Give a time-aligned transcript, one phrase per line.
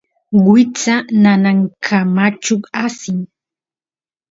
[0.45, 2.55] wiksa nanankamachu
[2.85, 3.17] asin